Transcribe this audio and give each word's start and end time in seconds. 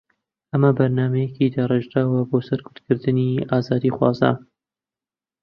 ئەمە 0.51 0.71
بەرنامەیەکی 0.77 1.53
داڕێژراوە 1.55 2.21
بۆ 2.29 2.37
سەرکوتکردنی 2.47 3.45
ئازادیخوازان 3.49 4.37